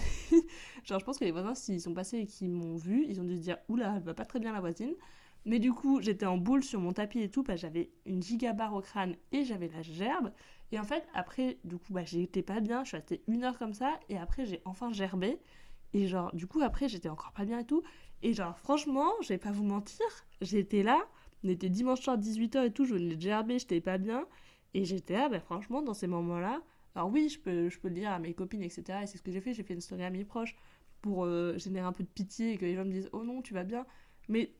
[0.83, 3.23] genre, je pense que les voisins, s'ils sont passés et qu'ils m'ont vu, ils ont
[3.23, 4.93] dû se dire Oula, elle va pas très bien la voisine.
[5.45, 8.73] Mais du coup, j'étais en boule sur mon tapis et tout, que j'avais une gigabarre
[8.73, 10.31] au crâne et j'avais la gerbe.
[10.71, 13.59] Et en fait, après, du coup, bah, j'étais pas bien, je suis restée une heure
[13.59, 15.37] comme ça, et après, j'ai enfin gerbé.
[15.93, 17.83] Et genre, du coup, après, j'étais encore pas bien et tout.
[18.23, 20.05] Et genre, franchement, je vais pas vous mentir,
[20.41, 20.99] j'étais là,
[21.43, 24.27] on était dimanche soir 18h et tout, je venais de gerber, j'étais pas bien.
[24.73, 26.61] Et j'étais là, bah, franchement, dans ces moments-là.
[26.95, 28.99] Alors oui, je peux, je peux le dire à mes copines, etc.
[29.03, 30.55] Et c'est ce que j'ai fait, j'ai fait une story à mes proches
[31.01, 33.41] pour euh, générer un peu de pitié et que les gens me disent Oh non,
[33.41, 33.85] tu vas bien.
[34.29, 34.53] Mais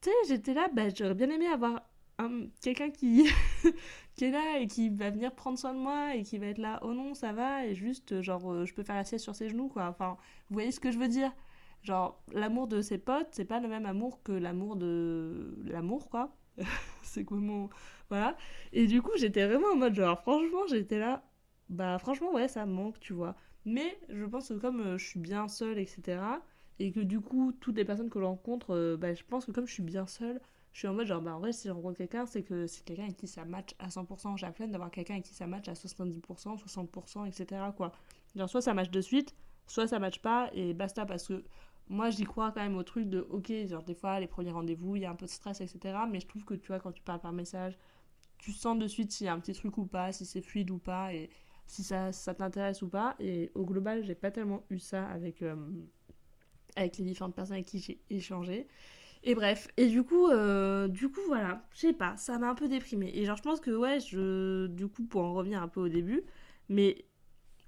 [0.00, 1.82] tu sais, j'étais là, bah, j'aurais bien aimé avoir
[2.18, 3.28] un, quelqu'un qui,
[4.16, 6.58] qui est là et qui va venir prendre soin de moi et qui va être
[6.58, 7.66] là Oh non, ça va.
[7.66, 9.86] Et juste, genre, euh, je peux faire la sieste sur ses genoux, quoi.
[9.88, 10.16] Enfin,
[10.50, 11.32] vous voyez ce que je veux dire?
[11.82, 15.56] Genre, l'amour de ses potes, c'est pas le même amour que l'amour de.
[15.64, 16.36] L'amour, quoi.
[17.02, 17.70] c'est comment.
[18.10, 18.36] Voilà.
[18.72, 21.22] Et du coup, j'étais vraiment en mode, genre, franchement, j'étais là.
[21.68, 23.34] Bah, franchement, ouais, ça manque, tu vois.
[23.64, 26.20] Mais je pense que comme euh, je suis bien seule, etc.,
[26.78, 29.50] et que du coup, toutes les personnes que je rencontre, euh, bah, je pense que
[29.50, 30.40] comme je suis bien seule,
[30.72, 32.84] je suis en mode genre, bah en vrai, si je rencontre quelqu'un, c'est que c'est
[32.84, 34.36] quelqu'un avec qui ça match à 100%.
[34.36, 37.62] J'ai la flemme d'avoir quelqu'un avec qui ça match à 70%, 60%, etc.
[37.76, 37.92] quoi.
[38.36, 39.34] Genre, soit ça match de suite,
[39.66, 41.42] soit ça match pas, et basta, parce que
[41.88, 44.96] moi j'y crois quand même au truc de ok genre des fois les premiers rendez-vous
[44.96, 46.92] il y a un peu de stress etc mais je trouve que tu vois quand
[46.92, 47.78] tu parles par message
[48.38, 50.70] tu sens de suite s'il y a un petit truc ou pas si c'est fluide
[50.70, 51.30] ou pas et
[51.66, 55.42] si ça, ça t'intéresse ou pas et au global j'ai pas tellement eu ça avec
[55.42, 55.56] euh,
[56.76, 58.66] avec les différentes personnes avec qui j'ai échangé.
[59.24, 62.54] Et bref et du coup euh, du coup voilà je sais pas ça m'a un
[62.54, 65.68] peu déprimé et genre je pense que ouais je du coup pour en revenir un
[65.68, 66.22] peu au début
[66.68, 67.04] mais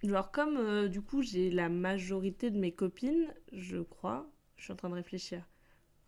[0.02, 4.72] Genre comme euh, du coup j'ai la majorité de mes copines, je crois, je suis
[4.72, 5.42] en train de réfléchir.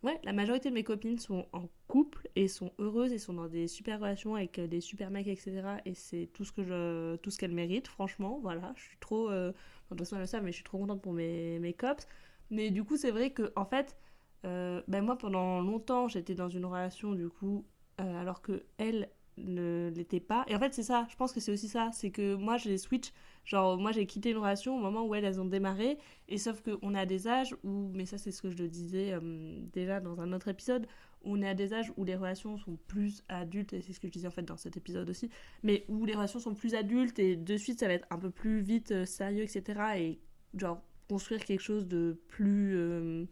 [0.03, 3.47] Ouais, la majorité de mes copines sont en couple et sont heureuses et sont dans
[3.47, 5.77] des super relations avec euh, des super mecs, etc.
[5.85, 8.39] Et c'est tout ce que tout ce qu'elles méritent, franchement.
[8.41, 9.51] Voilà, je suis trop, euh...
[9.51, 9.55] de
[9.89, 12.07] toute façon elles le savent, mais je suis trop contente pour mes, mes cops.
[12.49, 13.97] Mais du coup c'est vrai que en fait,
[14.45, 17.65] euh, ben moi pendant longtemps j'étais dans une relation du coup,
[17.97, 19.09] alors que elles
[19.45, 20.45] ne l'était pas.
[20.47, 22.77] Et en fait, c'est ça, je pense que c'est aussi ça, c'est que moi j'ai
[22.77, 23.11] switch,
[23.45, 25.97] genre moi j'ai quitté une relation au moment où elles, elles ont démarré,
[26.29, 29.13] et sauf qu'on à des âges où, mais ça c'est ce que je le disais
[29.13, 30.87] euh, déjà dans un autre épisode,
[31.23, 34.07] on est à des âges où les relations sont plus adultes, et c'est ce que
[34.07, 35.29] je disais en fait dans cet épisode aussi,
[35.63, 38.29] mais où les relations sont plus adultes, et de suite ça va être un peu
[38.29, 39.79] plus vite, euh, sérieux, etc.
[39.97, 40.19] Et
[40.57, 42.77] genre construire quelque chose de plus...
[42.77, 43.25] Euh,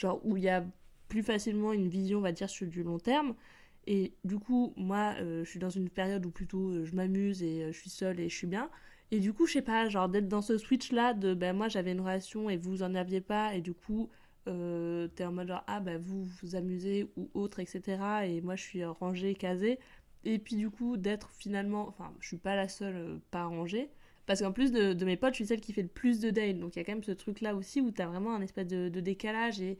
[0.00, 0.64] genre où il y a
[1.08, 3.34] plus facilement une vision, on va dire, sur du long terme.
[3.86, 7.42] Et du coup, moi, euh, je suis dans une période où plutôt euh, je m'amuse
[7.42, 8.70] et euh, je suis seule et je suis bien.
[9.10, 11.92] Et du coup, je sais pas, genre d'être dans ce switch-là de ben moi j'avais
[11.92, 14.08] une relation et vous en aviez pas, et du coup,
[14.44, 18.24] t'es en mode genre ah ben vous vous amusez ou autre, etc.
[18.26, 19.78] Et moi je suis rangée, casée.
[20.24, 23.90] Et puis du coup, d'être finalement, enfin, je suis pas la seule pas rangée.
[24.26, 26.58] Parce qu'en plus de, mes potes, je suis celle qui fait le plus de dates.
[26.58, 28.88] Donc il y a quand même ce truc-là aussi où t'as vraiment un espèce de,
[28.88, 29.78] de décalage et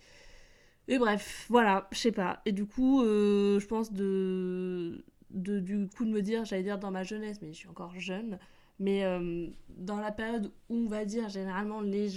[0.90, 2.42] et bref, voilà, je sais pas.
[2.46, 6.90] Et du coup, euh, je pense de, du coup de me dire, j'allais dire dans
[6.90, 8.40] ma jeunesse, mais je suis encore jeune,
[8.80, 12.08] mais euh, dans la période où on va dire généralement les...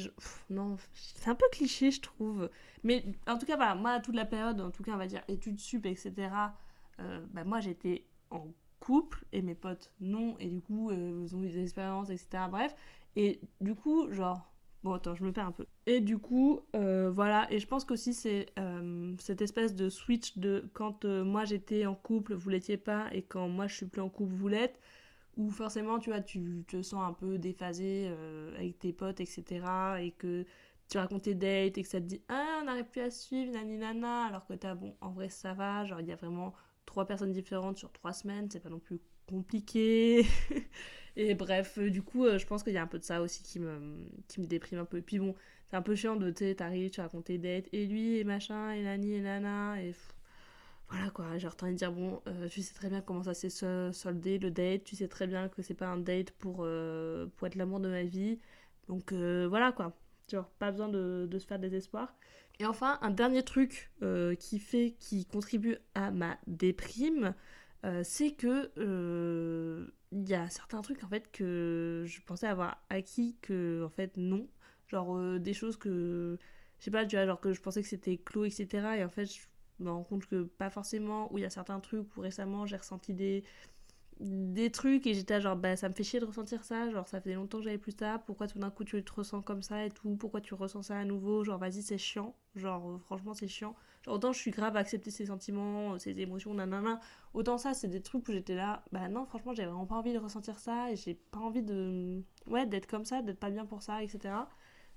[0.49, 2.49] non, c'est un peu cliché, je trouve.
[2.83, 5.21] Mais en tout cas, voilà, moi, toute la période, en tout cas, on va dire
[5.27, 6.12] études sup, etc.,
[6.99, 8.47] euh, bah, moi, j'étais en
[8.79, 12.75] couple et mes potes non et du coup ils ont eu des expériences etc bref
[13.15, 14.52] et du coup genre
[14.84, 15.65] bon attends je me perds un peu.
[15.86, 20.38] Et du coup euh, voilà et je pense qu'aussi c'est euh, cette espèce de switch
[20.38, 24.02] de quand moi j'étais en couple vous l'étiez pas et quand moi je suis plus
[24.02, 24.80] en couple vous l'êtes
[25.38, 28.12] où forcément tu vois tu te sens un peu déphasé
[28.56, 29.65] avec tes potes etc
[30.00, 30.46] et que
[30.89, 33.52] tu racontes tes dates et que ça te dit ah on n'arrive plus à suivre
[33.52, 36.54] nani nana alors que t'as bon en vrai ça va genre il y a vraiment
[36.86, 40.26] trois personnes différentes sur trois semaines c'est pas non plus compliqué
[41.15, 43.21] et bref euh, du coup euh, je pense qu'il y a un peu de ça
[43.21, 45.36] aussi qui me qui me déprime un peu et puis bon
[45.67, 48.71] c'est un peu chiant de tu t'arrives tu racontes tes dates et lui et machin
[48.71, 49.93] et nani et nana et
[50.89, 53.49] voilà quoi, j'ai envie de dire, bon, euh, tu sais très bien comment ça s'est
[53.49, 57.56] soldé le date, tu sais très bien que c'est pas un date pour, pour être
[57.56, 58.39] l'amour de ma vie.
[58.88, 59.95] Donc voilà quoi,
[60.32, 62.15] Genre, pas besoin de, se faire des espoirs.
[62.60, 63.91] Et enfin, un dernier truc
[64.39, 67.34] qui fait, qui contribue à ma déprime,
[68.04, 68.71] c'est que
[70.13, 74.17] il y a certains trucs en fait que je pensais avoir acquis que en fait
[74.17, 74.47] non.
[74.88, 76.38] Genre des choses que
[76.80, 78.97] je sais pas, tu vois, genre que je pensais que c'était clos, etc.
[78.97, 79.39] Et en fait, je
[79.80, 81.32] me rends compte que pas forcément.
[81.34, 83.43] Ou il y a certains trucs où récemment j'ai ressenti des
[84.19, 87.19] des trucs et j'étais genre bah ça me fait chier de ressentir ça genre ça
[87.19, 89.86] faisait longtemps que j'avais plus ça pourquoi tout d'un coup tu te ressens comme ça
[89.86, 90.15] et tout?
[90.15, 91.43] Pourquoi tu ressens ça à nouveau?
[91.43, 93.76] Genre vas-y c'est chiant genre euh, franchement c'est chiant
[94.07, 96.99] autant je suis grave à accepter ces sentiments ces émotions nanana.
[97.33, 100.13] Autant ça c'est des trucs où j'étais là bah non franchement j'avais vraiment pas envie
[100.13, 103.65] de ressentir ça et j'ai pas envie de ouais d'être comme ça d'être pas bien
[103.65, 104.35] pour ça etc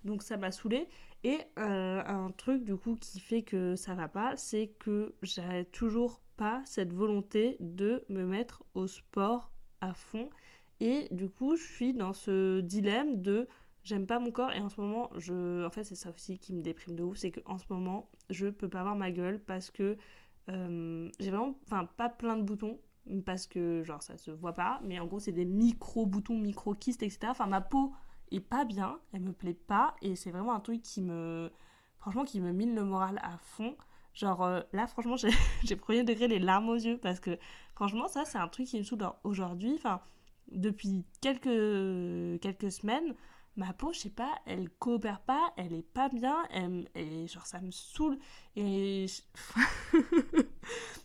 [0.04, 0.88] donc ça m'a saoulé
[1.24, 5.64] et euh, un truc du coup qui fait que ça va pas c'est que j'ai
[5.72, 10.28] toujours pas cette volonté de me mettre au sport à fond.
[10.80, 13.48] Et du coup, je suis dans ce dilemme de
[13.86, 15.64] j'aime pas mon corps et en ce moment, je...
[15.64, 18.48] en fait, c'est ça aussi qui me déprime de ouf, c'est qu'en ce moment, je
[18.48, 19.96] peux pas avoir ma gueule parce que
[20.50, 22.80] euh, j'ai vraiment, enfin, pas plein de boutons
[23.24, 26.74] parce que genre ça se voit pas, mais en gros, c'est des micro boutons, micro
[26.74, 27.28] kystes, etc.
[27.30, 27.92] Enfin, ma peau
[28.32, 31.52] est pas bien, elle me plaît pas et c'est vraiment un truc qui me,
[31.98, 33.76] franchement, qui me mine le moral à fond.
[34.14, 37.38] Genre euh, là, franchement, j'ai premier degré les larmes aux yeux parce que
[37.76, 39.74] franchement, ça, c'est un truc qui me saoule aujourd'hui.
[39.76, 40.00] Enfin,
[40.50, 43.14] depuis quelques, quelques semaines,
[43.56, 46.36] ma peau, je sais pas, elle coopère pas, elle est pas bien,
[46.94, 48.18] et genre ça me saoule.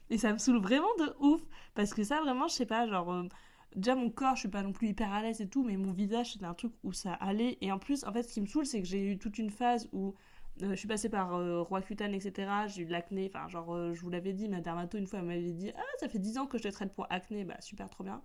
[0.09, 1.41] Et, ça me saoule vraiment de ouf
[1.73, 3.11] parce que ça, vraiment, je sais pas, genre.
[3.11, 3.27] Euh,
[3.75, 5.93] déjà mon corps je suis pas non plus hyper à l'aise et tout mais mon
[5.93, 8.45] visage c'est un truc où ça allait et en plus en fait ce qui me
[8.45, 10.13] saoule c'est que j'ai eu toute une phase où
[10.61, 12.51] euh, je suis passée par euh, Roi Cutane, etc.
[12.67, 13.31] J'ai eu de l'acné.
[13.33, 16.07] Enfin, genre, je vous l'avais dit, ma dermato, une fois, elle m'avait dit Ah, ça
[16.07, 17.45] fait 10 ans que je te traite pour acné.
[17.45, 18.21] Bah, super, trop bien.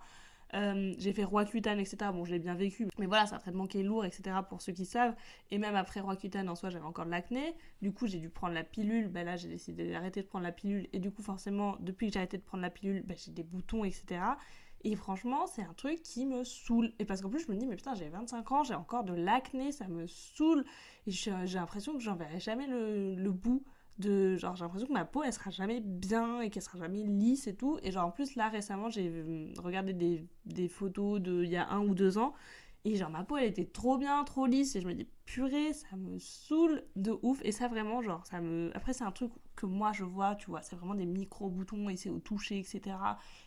[0.52, 2.11] J'ai fait Roi Cutane, etc.
[2.12, 2.88] Bon, je l'ai bien vécu.
[2.98, 4.37] Mais voilà, c'est un traitement qui est lourd, etc.
[4.48, 5.14] pour ceux qui savent.
[5.50, 7.54] Et même après Roi Cutane, en soi, j'avais encore de l'acné.
[7.82, 9.09] Du coup, j'ai dû prendre la pilule.
[9.09, 10.88] Bah, là, j'ai décidé d'arrêter de prendre la pilule.
[10.92, 13.42] Et du coup, forcément, depuis que j'ai arrêté de prendre la pilule, bah, j'ai des
[13.42, 14.20] boutons, etc.
[14.85, 16.92] Et franchement, c'est un truc qui me saoule.
[16.98, 19.14] Et parce qu'en plus, je me dis, mais putain, j'ai 25 ans, j'ai encore de
[19.14, 20.64] l'acné, ça me saoule.
[21.06, 23.64] Et j'ai l'impression que j'en verrai jamais le, bout
[23.98, 27.02] de genre j'ai l'impression que ma peau elle sera jamais bien et qu'elle sera jamais
[27.02, 31.20] lisse et tout et genre en plus là récemment j'ai euh, regardé des, des photos
[31.20, 32.35] de il y a un ou deux ans
[32.85, 35.72] et genre ma peau elle était trop bien trop lisse et je me dis purée
[35.72, 39.32] ça me saoule de ouf et ça vraiment genre ça me après c'est un truc
[39.56, 42.96] que moi je vois, tu vois, c'est vraiment des micro-boutons et c'est au toucher, etc.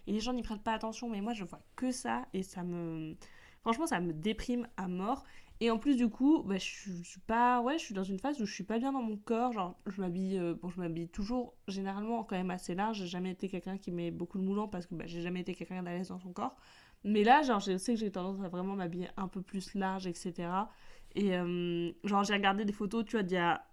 [0.08, 2.64] Et les gens n'y prennent pas attention, mais moi je vois que ça et ça
[2.64, 3.16] me.
[3.62, 5.24] Franchement, ça me déprime à mort.
[5.62, 7.62] Et en plus, du coup, bah, je, suis pas.
[7.62, 9.76] Ouais, je suis dans une phase où je suis pas bien dans mon corps.
[9.88, 10.38] Je m'habille.
[10.38, 13.00] Euh, je m'habille toujours, généralement, quand même assez large.
[13.00, 15.54] J'ai jamais été quelqu'un qui met beaucoup de moulants parce que bah, j'ai jamais été
[15.54, 16.56] quelqu'un d'aller dans son corps.
[17.04, 20.08] Mais là, genre, je sais que j'ai tendance à vraiment m'habiller un peu plus large,
[20.08, 20.70] etc.
[21.16, 23.66] Et euh, genre, j'ai regardé des photos, tu vois, d'il y a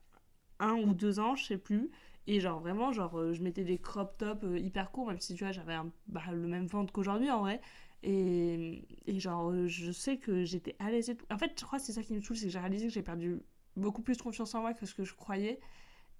[0.58, 1.90] un ou deux ans, je sais plus.
[2.28, 5.44] Et genre vraiment, genre euh, je mettais des crop tops hyper courts, même si tu
[5.44, 5.76] vois, j'avais
[6.08, 7.60] bah, le même ventre qu'aujourd'hui en vrai.
[8.08, 8.84] Et,
[9.18, 11.26] genre, euh, je sais que j'étais à l'aise et tout.
[11.30, 12.92] En fait, je crois que c'est ça qui me saoule, c'est que j'ai réalisé que
[12.92, 13.40] j'ai perdu
[13.76, 15.58] beaucoup plus confiance en moi que ce que je croyais.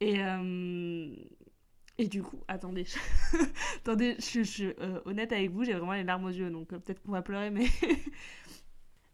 [0.00, 0.18] Et,
[1.98, 2.86] et du coup, attendez,
[3.78, 7.12] attendez, je, suis honnête avec vous, j'ai vraiment les larmes aux yeux, donc peut-être qu'on
[7.12, 7.66] va pleurer, mais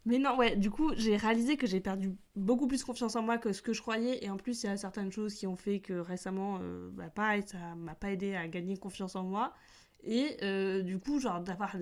[0.05, 3.39] Mais non, ouais, du coup, j'ai réalisé que j'ai perdu beaucoup plus confiance en moi
[3.39, 4.25] que ce que je croyais.
[4.25, 7.09] Et en plus, il y a certaines choses qui ont fait que récemment, euh, bah,
[7.09, 9.55] pareil, ça m'a pas aidé à gagner confiance en moi.
[10.05, 11.77] Et euh, du coup, genre, d'avoir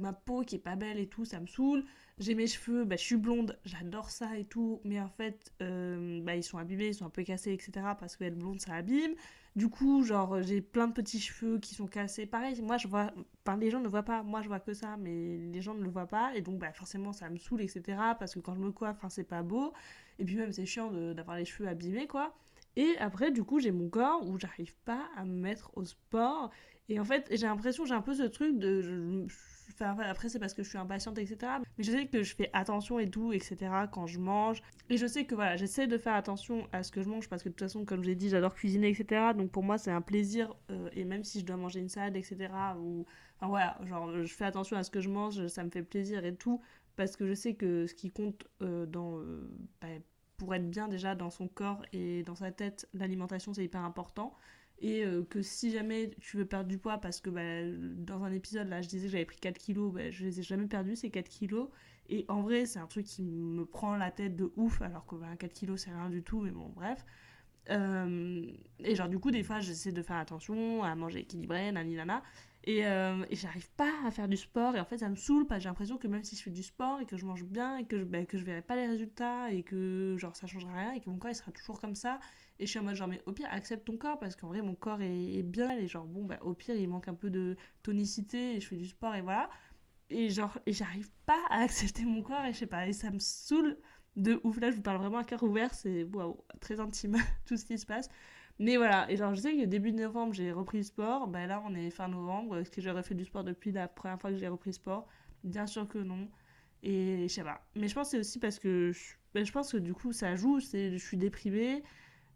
[0.00, 1.84] ma peau qui est pas belle et tout, ça me saoule.
[2.18, 4.80] J'ai mes cheveux, bah, je suis blonde, j'adore ça et tout.
[4.84, 7.72] Mais en fait, euh, bah, ils sont abîmés, ils sont un peu cassés, etc.
[7.98, 9.14] Parce que être blonde, ça abîme.
[9.56, 12.26] Du coup, genre, j'ai plein de petits cheveux qui sont cassés.
[12.26, 13.10] Pareil, moi, je vois.
[13.46, 14.22] Enfin, les gens ne voient pas.
[14.22, 16.34] Moi, je vois que ça, mais les gens ne le voient pas.
[16.34, 17.98] Et donc, bah, forcément, ça me saoule, etc.
[18.18, 19.72] Parce que quand je me coiffe, c'est pas beau.
[20.18, 22.34] Et puis, même, c'est chiant d'avoir les cheveux abîmés, quoi.
[22.76, 26.50] Et après, du coup, j'ai mon corps où j'arrive pas à me mettre au sport.
[26.90, 28.82] Et en fait, j'ai l'impression, j'ai un peu ce truc de.
[28.82, 29.26] je-
[29.72, 31.58] Enfin, après, c'est parce que je suis impatiente, etc.
[31.78, 33.88] Mais je sais que je fais attention et tout, etc.
[33.88, 34.60] quand je mange.
[34.90, 37.42] Et je sais que voilà, j'essaie de faire attention à ce que je mange parce
[37.42, 39.32] que de toute façon, comme j'ai dit, j'adore cuisiner, etc.
[39.32, 40.54] Donc pour moi, c'est un plaisir.
[40.70, 42.76] euh, et même si je dois manger une salade, etc.
[42.78, 43.06] Ou.
[43.38, 46.24] Enfin voilà, genre, je fais attention à ce que je mange, ça me fait plaisir
[46.26, 46.60] et tout.
[46.96, 49.48] Parce que je sais que ce qui compte euh, euh,
[49.80, 49.88] bah,
[50.36, 54.34] pour être bien déjà dans son corps et dans sa tête, l'alimentation c'est hyper important.
[54.80, 57.42] Et euh, que si jamais tu veux perdre du poids, parce que bah,
[57.96, 60.42] dans un épisode là je disais que j'avais pris 4 kilos, bah, je les ai
[60.42, 61.68] jamais perdus ces 4 kilos.
[62.08, 65.16] Et en vrai c'est un truc qui me prend la tête de ouf, alors que
[65.16, 67.04] bah, 4 kilos c'est rien du tout, mais bon bref.
[67.68, 71.94] Euh, et genre du coup des fois j'essaie de faire attention à manger équilibré, nani
[71.96, 72.22] nana.
[72.64, 75.46] Et, euh, et j'arrive pas à faire du sport et en fait ça me saoule
[75.46, 77.44] parce que j'ai l'impression que même si je fais du sport et que je mange
[77.44, 80.46] bien et que je, bah, que je verrai pas les résultats et que genre ça
[80.46, 82.20] changera rien et que mon corps il sera toujours comme ça
[82.60, 84.60] et je suis en mode genre mais au pire accepte ton corps parce qu'en vrai
[84.60, 87.56] mon corps est, bien et genre bon bah au pire il manque un peu de
[87.82, 89.50] tonicité et je fais du sport et voilà.
[90.10, 93.10] Et genre et j'arrive pas à accepter mon corps et je sais pas et ça
[93.10, 93.78] me saoule
[94.16, 94.60] de ouf.
[94.60, 97.78] Là je vous parle vraiment à cœur ouvert c'est waouh très intime tout ce qui
[97.78, 98.08] se passe.
[98.58, 101.62] Mais voilà, et genre je sais que début novembre j'ai repris le sport, bah là
[101.66, 104.36] on est fin novembre, est-ce que j'aurais fait du sport depuis la première fois que
[104.36, 105.08] j'ai repris le sport.
[105.44, 106.28] Bien sûr que non,
[106.82, 107.66] et je sais pas.
[107.74, 110.12] Mais je pense que c'est aussi parce que je, bah, je pense que du coup
[110.12, 111.82] ça joue, je suis déprimée,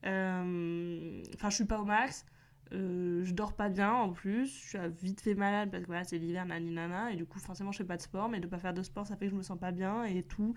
[0.04, 2.26] enfin je suis pas au max,
[2.72, 6.04] euh, je dors pas bien en plus, je suis vite fait malade parce que voilà
[6.04, 8.46] c'est l'hiver, nani nana, et du coup forcément je fais pas de sport, mais de
[8.46, 10.54] pas faire de sport ça fait que je me sens pas bien et tout.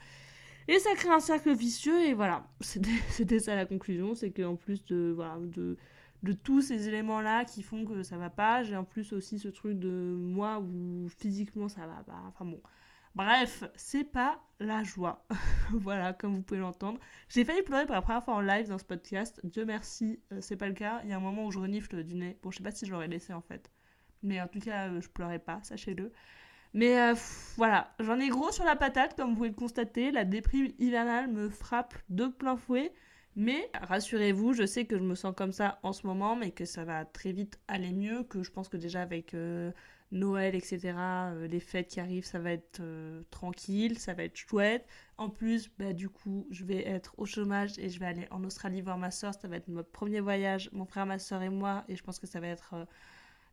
[0.68, 4.56] Et ça crée un cercle vicieux, et voilà, c'était c'était ça la conclusion, c'est qu'en
[4.56, 5.78] plus de, voilà, de,
[6.24, 9.48] de tous ces éléments-là qui font que ça va pas, j'ai en plus aussi ce
[9.50, 12.62] truc de moi où physiquement ça va pas, enfin bon.
[13.18, 15.26] Bref, c'est pas la joie.
[15.72, 17.00] voilà, comme vous pouvez l'entendre.
[17.30, 19.42] J'ai failli pleurer pour la première fois en live dans ce podcast.
[19.44, 21.02] Dieu merci, euh, c'est pas le cas.
[21.04, 22.38] Il y a un moment où je renifle du nez.
[22.44, 23.72] Bon, je sais pas si je l'aurais laissé en fait.
[24.22, 26.12] Mais en tout cas, euh, je pleurais pas, sachez-le.
[26.76, 27.16] Mais euh,
[27.56, 30.12] voilà, j'en ai gros sur la patate, comme vous pouvez le constater.
[30.12, 32.94] La déprime hivernale me frappe de plein fouet.
[33.36, 36.66] Mais rassurez-vous, je sais que je me sens comme ça en ce moment, mais que
[36.66, 38.22] ça va très vite aller mieux.
[38.26, 39.34] Que je pense que déjà avec
[40.12, 40.94] Noël, etc.,
[41.34, 44.86] euh, les fêtes qui arrivent, ça va être euh, tranquille, ça va être chouette.
[45.18, 48.44] En plus, bah, du coup, je vais être au chômage et je vais aller en
[48.44, 49.34] Australie voir ma soeur.
[49.34, 51.84] Ça va être notre premier voyage, mon frère, ma soeur et moi.
[51.90, 52.74] Et je pense que ça va être.
[52.74, 52.86] euh,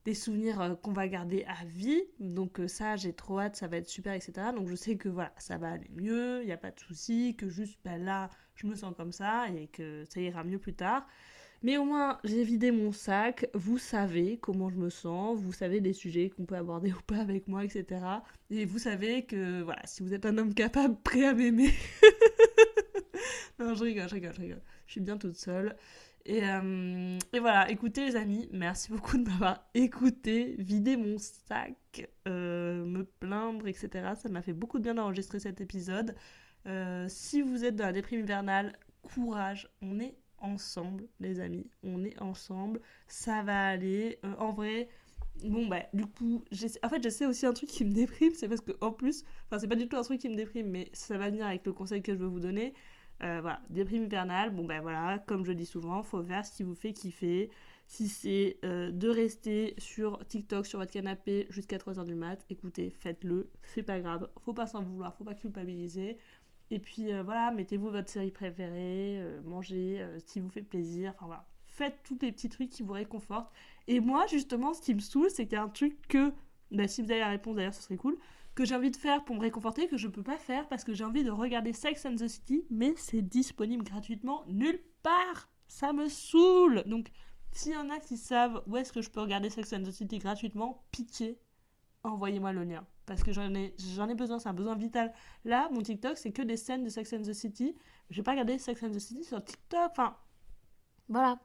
[0.04, 2.02] des souvenirs qu'on va garder à vie.
[2.20, 4.52] Donc ça, j'ai trop hâte, ça va être super, etc.
[4.54, 7.36] Donc je sais que voilà, ça va aller mieux, il n'y a pas de souci,
[7.36, 10.74] que juste bah, là, je me sens comme ça et que ça ira mieux plus
[10.74, 11.06] tard.
[11.64, 15.80] Mais au moins, j'ai vidé mon sac, vous savez comment je me sens, vous savez
[15.80, 18.04] des sujets qu'on peut aborder ou pas avec moi, etc.
[18.50, 21.70] Et vous savez que, voilà, si vous êtes un homme capable, prêt à m'aimer...
[23.58, 24.62] non, je rigole, je rigole, je rigole.
[24.86, 25.74] Je suis bien toute seule.
[26.26, 32.84] Et, euh, voilà, écoutez les amis, merci beaucoup de m'avoir écouté, vider mon sac, euh,
[32.84, 34.12] me plaindre, etc.
[34.20, 36.14] Ça m'a fait beaucoup de bien d'enregistrer cet épisode.
[36.66, 42.04] Euh, si vous êtes dans la déprime hivernale, courage, on est ensemble, les amis, on
[42.04, 44.18] est ensemble, ça va aller.
[44.24, 44.88] Euh, en vrai,
[45.44, 46.44] bon bah du coup,
[46.82, 49.24] en fait je sais aussi un truc qui me déprime, c'est parce que en plus,
[49.46, 51.66] enfin c'est pas du tout un truc qui me déprime, mais ça va venir avec
[51.66, 52.74] le conseil que je veux vous donner.
[53.22, 56.62] Euh, voilà, déprime hivernale, bon ben voilà, comme je dis souvent, faut faire ce qui
[56.62, 57.50] vous fait kiffer.
[57.86, 62.90] Si c'est euh, de rester sur TikTok, sur votre canapé jusqu'à 3h du mat, écoutez,
[62.90, 66.18] faites-le, c'est pas grave, faut pas s'en vouloir, faut pas culpabiliser.
[66.74, 70.60] Et puis euh, voilà, mettez-vous votre série préférée, euh, mangez euh, ce qui vous fait
[70.60, 71.46] plaisir, enfin voilà.
[71.66, 73.52] Faites tous les petits trucs qui vous réconfortent.
[73.86, 76.32] Et moi, justement, ce qui me saoule, c'est qu'il y a un truc que,
[76.72, 78.18] bah, si vous avez la réponse d'ailleurs, ce serait cool,
[78.56, 80.94] que j'ai envie de faire pour me réconforter, que je peux pas faire parce que
[80.94, 85.48] j'ai envie de regarder Sex and the City, mais c'est disponible gratuitement nulle part.
[85.68, 86.82] Ça me saoule.
[86.86, 87.12] Donc,
[87.52, 89.92] s'il y en a qui savent où est-ce que je peux regarder Sex and the
[89.92, 91.38] City gratuitement, pitié,
[92.02, 92.84] envoyez-moi le lien.
[93.06, 95.12] Parce que j'en ai, j'en ai besoin, c'est un besoin vital.
[95.44, 97.76] Là, mon TikTok, c'est que des scènes de Sex and the City.
[98.10, 99.90] Je vais pas regarder Sex and the City sur TikTok.
[99.90, 100.16] Enfin,
[101.08, 101.38] voilà.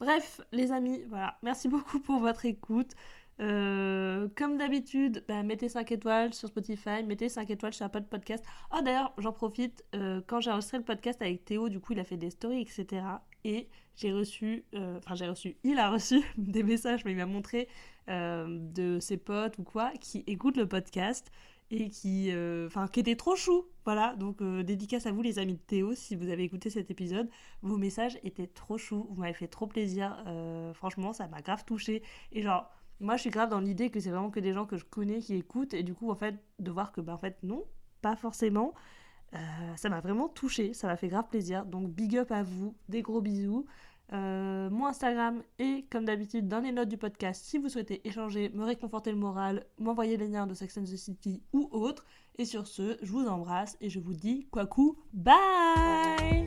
[0.00, 1.38] Bref, les amis, voilà.
[1.42, 2.92] Merci beaucoup pour votre écoute.
[3.38, 8.44] Euh, comme d'habitude, bah, mettez 5 étoiles sur Spotify, mettez 5 étoiles sur Apple Podcast.
[8.74, 12.00] Oh, d'ailleurs, j'en profite, euh, quand j'ai enregistré le podcast avec Théo, du coup, il
[12.00, 13.02] a fait des stories, etc.
[13.44, 17.26] Et j'ai reçu, euh, enfin, j'ai reçu, il a reçu des messages, mais il m'a
[17.26, 17.68] montré
[18.08, 21.30] de ses potes ou quoi, qui écoutent le podcast
[21.70, 23.66] et qui, euh, enfin, qui étaient trop chou.
[23.84, 26.90] Voilà, donc euh, dédicace à vous, les amis de Théo, si vous avez écouté cet
[26.90, 27.28] épisode.
[27.62, 30.22] Vos messages étaient trop chou, vous m'avez fait trop plaisir.
[30.26, 32.02] Euh, franchement, ça m'a grave touché.
[32.32, 34.76] Et genre, moi, je suis grave dans l'idée que c'est vraiment que des gens que
[34.76, 37.38] je connais qui écoutent, et du coup, en fait, de voir que, bah, en fait,
[37.42, 37.64] non,
[38.02, 38.74] pas forcément.
[39.34, 39.38] Euh,
[39.76, 41.66] ça m'a vraiment touché, ça m'a fait grave plaisir.
[41.66, 43.66] Donc, big up à vous, des gros bisous.
[44.12, 48.50] Euh, mon Instagram est comme d'habitude dans les notes du podcast si vous souhaitez échanger,
[48.50, 52.04] me réconforter le moral, m'envoyer les liens de Sex and the City ou autre.
[52.38, 56.46] Et sur ce, je vous embrasse et je vous dis quoi coup, bye